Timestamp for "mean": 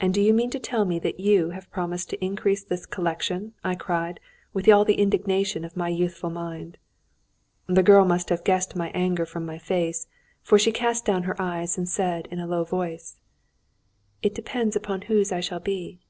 0.34-0.50